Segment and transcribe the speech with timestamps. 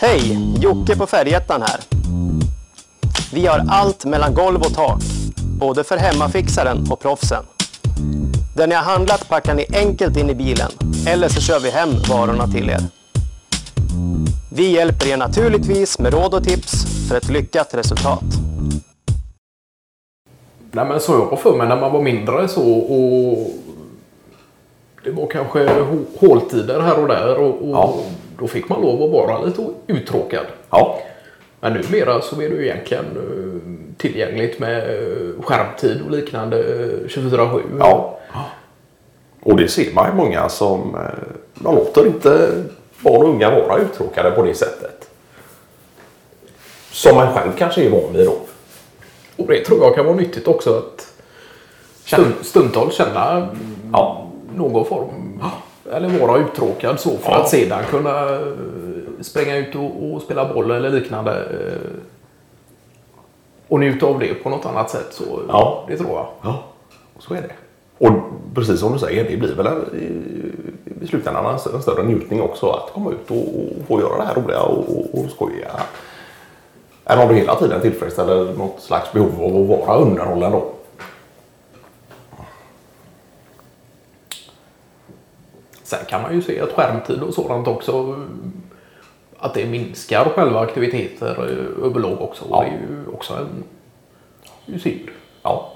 [0.00, 0.38] Hej!
[0.60, 1.80] Jocke på Färjettan här.
[3.32, 5.02] Vi har allt mellan golv och tak,
[5.60, 7.44] både för hemmafixaren och proffsen.
[8.56, 10.70] Det ni har handlat packar ni enkelt in i bilen,
[11.06, 12.80] eller så kör vi hem varorna till er.
[14.52, 16.72] Vi hjälper er naturligtvis med råd och tips
[17.08, 18.24] för ett lyckat resultat.
[20.72, 23.50] Nej men så jag var för mig när man var mindre så och
[25.04, 27.94] det var kanske hå- håltider här och där och, och Ja.
[28.40, 30.46] Då fick man lov att vara lite uttråkad.
[30.70, 30.98] Ja,
[31.60, 37.06] Men numera så är det ju egentligen eh, tillgängligt med eh, skärmtid och liknande eh,
[37.08, 37.62] 24-7.
[37.78, 38.16] ja.
[39.42, 40.94] Och det ser man ju många som...
[40.94, 42.50] eh, De låter inte
[43.00, 45.10] barn och unga vara uttråkade på det sättet.
[46.92, 48.36] Som man själv kanske är van vid då.
[49.36, 51.12] Och det tror jag kan vara nyttigt också att
[52.04, 53.48] stund, stundtals känna
[53.92, 54.26] Ja.
[54.56, 55.40] någon form
[55.92, 57.36] eller vara uttråkad så för Ja.
[57.40, 58.40] att sedan kunna eh,
[59.20, 61.32] springa ut och, och spela boll eller liknande.
[61.32, 61.90] eh,
[63.68, 65.06] Och njuta av det på något annat sätt.
[65.10, 65.84] Så Ja.
[65.88, 66.26] det tror jag.
[66.42, 66.62] Ja,
[67.18, 67.50] så är det.
[68.06, 68.12] Och
[68.54, 69.66] precis som du säger, det blir väl
[71.02, 74.34] i, slutändan en, större njutning också att komma ut och, och få göra det här
[74.34, 75.68] roliga och, och, och skoja.
[77.04, 80.64] Än om du hela tiden tillfredsställer något slags behov av att vara underhållen då.
[85.90, 88.16] Sen kan man ju se att skärmtid och sådant också
[89.38, 92.44] att det minskar själva aktiviteter eh, överlag också.
[92.50, 92.60] Ja.
[92.62, 93.34] Det är ju också
[94.66, 95.08] en synd.
[95.42, 95.72] Ja,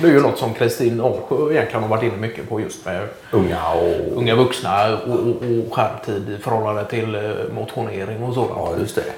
[0.00, 3.08] Det är ju något som Kristin Alsjö egentligen har varit inne mycket på just med
[3.32, 4.16] unga och...
[4.16, 8.52] unga vuxna och, och, och skärmtid i förhållande till eh, motionering och sådant.
[8.56, 9.12] Ja, just det.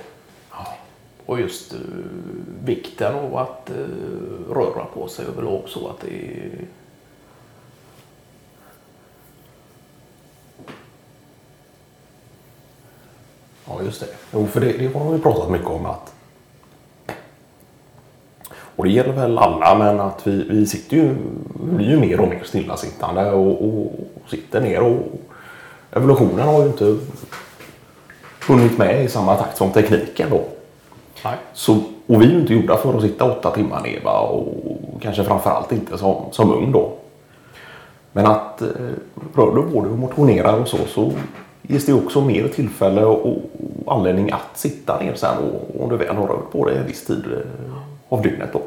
[1.26, 1.78] Och just eh,
[2.64, 6.66] vikten av att eh, röra på sig överlag så att det är...
[13.68, 14.06] Ja, just det.
[14.32, 16.12] Jo, för det, det har vi pratat mycket om att
[18.76, 21.14] och det gäller väl alla, men att vi, vi sitter ju,
[21.54, 24.98] blir ju mer och mer stillasittande och, och, och sitter ner och
[25.92, 26.96] evolutionen har ju inte
[28.48, 30.44] hunnit med i samma takt som tekniken då.
[31.24, 31.36] Nej.
[31.52, 31.72] Så,
[32.06, 34.20] och vi är ju inte gjorda för att sitta åtta timmar ner va?
[34.20, 34.46] och
[35.00, 36.92] kanske framförallt inte som, som ung då.
[38.12, 38.68] Men att eh,
[39.34, 41.12] rör du både och motionerar och så, så
[41.68, 43.38] ges det också mer tillfälle och, och
[43.96, 47.06] anledning att sitta ner sen och, om du väl har rört på dig en viss
[47.06, 47.72] tid eh,
[48.08, 48.60] av dygnet då.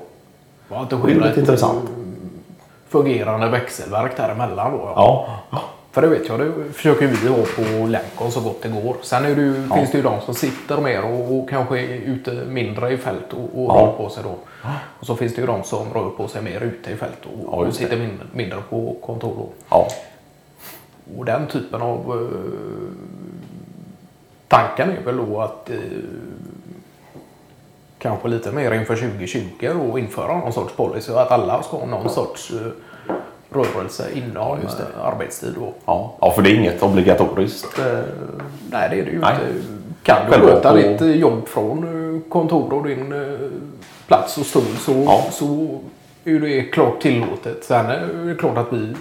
[0.70, 1.90] Ja, det Det är lite intressant.
[2.90, 4.94] fungerande växelverk däremellan då.
[4.96, 5.28] Ja,
[5.92, 8.96] För det vet jag, det försöker vi ha på Länkon så gott det går.
[9.02, 11.88] Sen är det ju, finns det ju de som sitter mer och, och kanske är
[11.98, 13.82] ute mindre i fält och, och Ja.
[13.82, 14.36] rör på sig då.
[15.00, 17.50] Och så finns det ju de som rör på sig mer ute i fält och,
[17.52, 19.50] Ja, och sitter mindre, mindre på kontor då.
[21.14, 22.40] Ja, Och den typen av eh,
[24.48, 25.76] tanken är väl då att eh,
[28.00, 31.86] kanske lite mer inför 2020 då införa någon sorts policy och att alla ska ha
[31.86, 33.16] någon sorts eh,
[33.52, 35.54] rörelse inom eh, arbetstid.
[35.56, 35.74] Då.
[35.86, 36.16] ja.
[36.22, 37.80] ja, för det är inget obligatoriskt.
[37.80, 38.00] Eh,
[38.72, 39.34] Nej, det är det ju Nej.
[39.34, 39.68] inte.
[40.04, 41.84] Kan du sköta på- ditt eh, jobb från
[42.16, 43.14] eh, kontor och din
[44.08, 45.24] plats och stol så, Ja.
[45.32, 45.80] så
[46.24, 47.64] är det klart tillåtet.
[47.64, 48.96] Sen är det klart att vi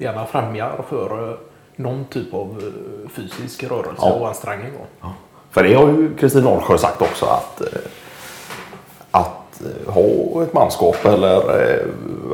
[0.00, 1.36] gärna främjar för eh,
[1.76, 4.12] någon typ av eh, fysisk rörelse Ja.
[4.12, 4.70] och ansträngning.
[5.02, 5.08] Då.
[5.50, 7.66] För det har ju Kristin Alsjö sagt också att, eh,
[9.10, 11.42] att ha ett manskap eller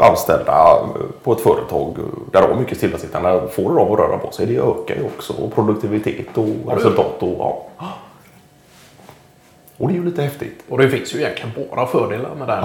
[0.03, 0.78] anställda
[1.22, 1.97] på ett företag
[2.32, 4.47] där de har mycket stillasittande får dem att röra på sig.
[4.47, 7.22] Det ökar ju också produktivitet och resultat.
[7.22, 7.88] Och, ja.
[9.77, 10.65] och det är ju lite häftigt.
[10.69, 12.65] Och det finns ju egentligen bara fördelar med den.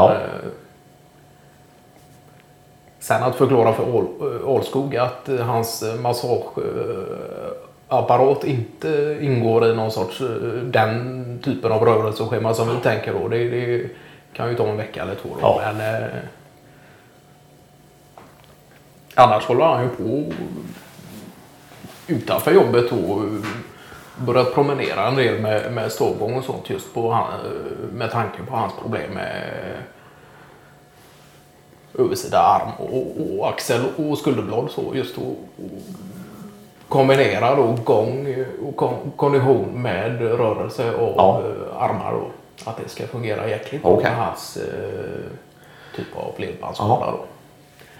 [3.01, 4.05] Sen att förklara för
[4.55, 10.27] Alskog att eh, hans eh, massageapparat inte ingår i någon sorts eh,
[10.63, 13.27] den typen av rörelseschema som vi tänker då.
[13.27, 13.89] Det, det
[14.33, 15.37] kan ju ta en vecka eller två då.
[15.41, 15.61] Ja.
[15.63, 16.09] Men, eh,
[19.15, 20.33] annars håller han ju på
[22.07, 23.21] utanför jobbet och
[24.17, 27.27] börjat promenera en del med, med stavgång och sånt just på
[27.93, 29.41] med tanke på hans problem med
[31.99, 35.23] översida arm och, och axel och skulderblad så just att
[36.87, 38.35] kombinera då gång
[38.67, 41.41] och kon- kondition med rörelse av Ja.
[41.41, 42.27] eh, armar då.
[42.71, 44.03] Att det ska fungera jäkligt Okej.
[44.03, 47.19] med hans eh, typ av ledbandsskada då.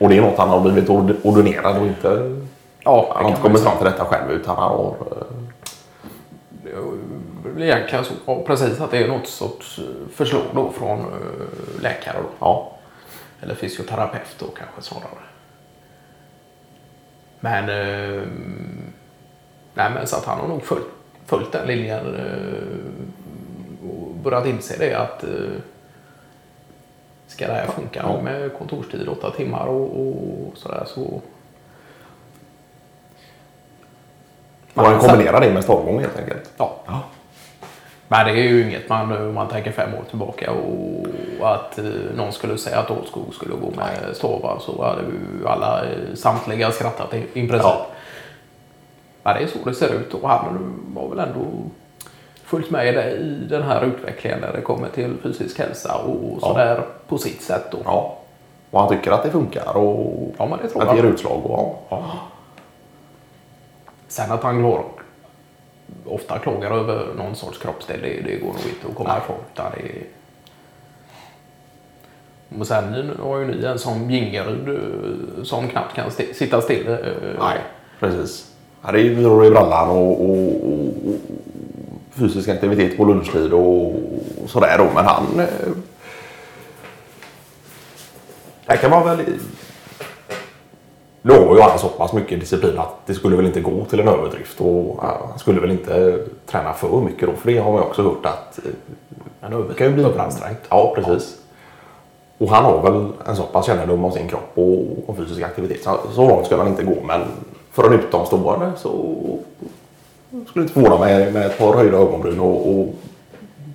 [0.06, 2.38] Och det är något han har blivit ord- ordinerad och inte...
[2.84, 4.96] Ja, Han har inte kommit fram till detta själv utan han har...
[7.60, 9.84] egentligen så, ja, precis att det är något sorts eh,
[10.16, 12.30] förslag då från eh, läkare då.
[12.40, 12.71] Ja,
[13.42, 15.24] Eller fysioterapeut då kanske snarare.
[17.40, 18.28] Men, eh,
[19.74, 20.86] nej, men så att han har nog följt,
[21.26, 25.30] följt den linjen eh, och börjat inse det att eh,
[27.28, 28.22] ska det här funka Ja.
[28.22, 31.22] med kontorstid åtta timmar och, och sådär så
[34.74, 36.52] Man kombinerar det med stormgång helt enkelt.
[36.58, 36.76] ja.
[38.12, 41.86] Men det är ju inget man, om man tänker fem år tillbaka och att eh,
[42.16, 46.72] någon skulle säga att Årskog skulle gå med Storvar så hade ju alla, eh, samtliga
[46.72, 47.62] skrattat i, i princip.
[47.64, 47.86] Ja.
[49.24, 51.46] Men det är så det ser ut och han har väl ändå
[52.44, 56.38] följt med i det- i den här utvecklingen när det kommer till fysisk hälsa och
[56.42, 56.48] Ja.
[56.48, 57.78] sådär på sitt sätt då.
[57.86, 58.18] Ja.
[58.72, 61.46] Och han tycker att det funkar och Ja, det att det ger utslag.
[61.46, 62.04] Och, ja.
[64.08, 64.62] Sen att han
[66.06, 69.38] ofta klagar över någon sorts kroppsdel, det, det går nog inte att komma ifrån.
[69.54, 70.04] Utan det är...
[72.60, 76.88] Och sen har ju ni en som Gingerud eh, som knappt kan sti- sitta still.
[76.88, 76.98] eh,
[77.40, 77.58] Nej,
[78.00, 78.52] precis.
[78.82, 81.16] Ja, det är ju i brallan och, och, och,
[82.12, 83.86] fysisk aktivitet på lunchtid och,
[84.44, 84.88] och sådär då.
[84.96, 85.40] Men han...
[85.40, 85.46] Eh,
[88.66, 89.26] där kan man väl...
[91.22, 94.00] Då har ju han så pass mycket disciplin att det skulle väl inte gå till
[94.00, 94.62] en överdrift.
[94.62, 97.36] Och han skulle väl inte träna för mycket då.
[97.36, 98.72] För det har man ju också hört att eh,
[99.42, 100.60] Men över, kan ju bli överansträngt.
[100.70, 101.38] Ja, precis.
[102.38, 105.84] Och han har väl en så pass kännedom om sin kropp och om fysisk aktivitet.
[105.84, 106.96] Så, så långt ska han inte gå.
[107.06, 107.22] Men
[107.72, 109.16] för en utomstående så
[110.50, 112.94] skulle inte förvåna mig med ett par höjda ögonbryn och, och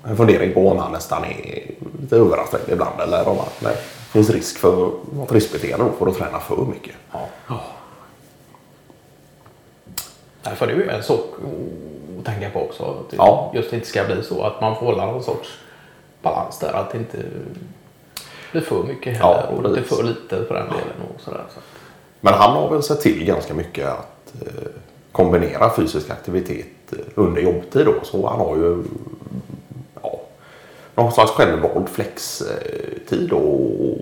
[0.09, 1.71] en fundering på om han nästan är
[2.01, 3.01] lite överansträngd ibland.
[3.01, 6.95] Eller om han, det finns risk för något riskbeteende för att träna för mycket.
[7.13, 7.29] Ja.
[10.43, 11.25] Nej, för det är ju en sak
[12.19, 12.85] att tänka på också.
[12.85, 13.53] Att det Ja.
[13.55, 15.59] just inte ska bli så att man får hålla någon sorts
[16.23, 16.73] balans där.
[16.73, 17.19] Att det inte
[18.53, 21.15] blir för mycket Ja, heller och inte för lite för den delen.
[21.15, 21.61] Och sådär, så.
[22.21, 24.69] Men han har väl sett till ganska mycket att eh,
[25.13, 27.87] kombinera fysisk aktivitet eh, under jobbtid.
[27.87, 27.95] Då.
[28.03, 28.85] Så han har ju ja,
[30.97, 33.33] någon slags självvald flextid.
[33.33, 33.99] Och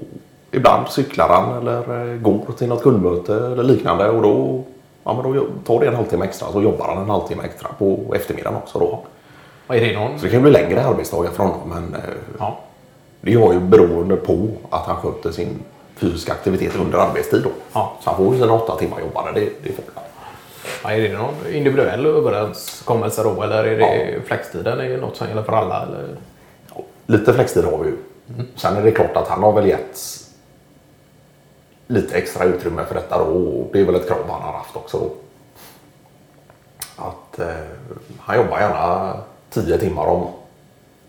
[0.50, 4.08] ibland cyklar han eller eh, går till något kundmöte eller liknande.
[4.10, 4.62] Och då,
[5.04, 8.14] ja, men då tar det en halvtimme extra så jobbar han en halvtimme extra på
[8.16, 8.78] eftermiddagen också.
[8.78, 9.00] Då.
[9.74, 10.18] Är det någon...
[10.18, 11.60] Så det kan bli längre arbetsdagar för honom.
[11.68, 12.00] Men eh,
[12.38, 12.58] Ja.
[13.20, 15.48] det var ju beroende på att han sköter sin
[15.96, 17.42] fysiska aktivitet under arbetstid.
[17.42, 17.50] Då.
[17.72, 17.92] Ja.
[18.00, 19.32] Så han får ju sina åtta timmar jobbade.
[19.40, 20.04] Det, det får han.
[20.82, 23.42] Ja, är det någon individuell överenskommelse då?
[23.42, 25.82] Eller är det flextiden är något som gäller för alla?
[25.82, 26.04] Eller?
[27.06, 27.96] Lite flextid har vi ju.
[28.56, 30.30] Sen är det klart att han har väl getts
[31.86, 33.24] lite extra utrymme för detta då.
[33.24, 35.10] Och det är väl ett krav han har haft också då.
[36.96, 37.46] Att eh,
[38.18, 39.16] han jobbar gärna
[39.50, 40.26] 10 timmar om,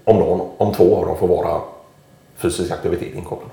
[0.04, 0.50] om dagen.
[0.58, 1.62] Om två av dem får vara
[2.36, 3.52] fysisk aktivitet inkopplad.